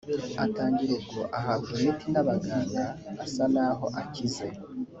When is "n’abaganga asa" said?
2.13-3.45